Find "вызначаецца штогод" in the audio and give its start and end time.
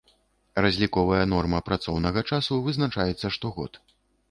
2.71-3.71